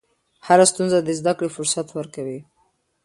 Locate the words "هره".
0.47-0.65